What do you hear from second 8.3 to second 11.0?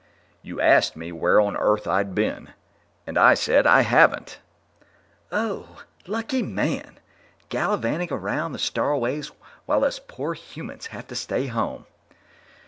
the starways while us poor humans